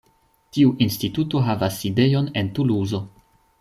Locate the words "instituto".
0.85-1.43